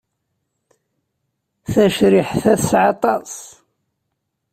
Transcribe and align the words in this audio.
Tacriḥt-a 1.71 2.39
teɛṣa 2.61 2.81
aṭas. 2.91 3.33